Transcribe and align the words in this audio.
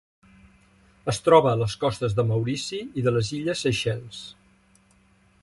Es 1.11 1.19
troba 1.27 1.51
a 1.51 1.59
les 1.59 1.75
costes 1.83 2.15
de 2.21 2.25
Maurici 2.31 2.81
i 3.01 3.05
de 3.09 3.15
les 3.19 3.31
Illes 3.41 3.63
Seychelles. 3.67 4.25